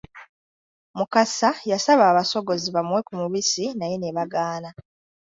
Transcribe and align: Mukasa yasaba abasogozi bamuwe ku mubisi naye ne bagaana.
Mukasa 0.97 1.49
yasaba 1.71 2.03
abasogozi 2.07 2.67
bamuwe 2.75 3.01
ku 3.07 3.13
mubisi 3.21 3.63
naye 3.79 3.95
ne 3.99 4.09
bagaana. 4.17 4.69